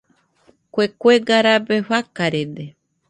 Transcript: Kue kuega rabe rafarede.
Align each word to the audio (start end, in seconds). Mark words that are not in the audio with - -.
Kue 0.73 0.85
kuega 0.99 1.37
rabe 1.45 1.75
rafarede. 1.87 2.65